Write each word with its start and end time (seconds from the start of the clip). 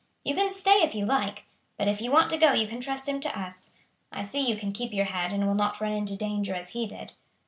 You 0.23 0.33
can 0.33 0.49
stay 0.49 0.81
if 0.81 0.95
you 0.95 1.05
like; 1.05 1.45
but 1.77 1.87
if 1.87 2.01
you 2.01 2.09
want 2.09 2.31
to 2.31 2.37
go 2.39 2.53
you 2.53 2.65
can 2.67 2.81
trust 2.81 3.07
him 3.07 3.19
to 3.19 3.39
us. 3.39 3.69
I 4.11 4.23
see 4.23 4.39
you 4.39 4.57
can 4.57 4.73
keep 4.73 4.93
your 4.93 5.05
head, 5.05 5.31
and 5.31 5.45
will 5.45 5.53
not 5.53 5.79
run 5.79 5.91
into 5.93 6.15
danger 6.15 6.55
as 6.55 6.69
he 6.69 6.87
did." 6.87 7.13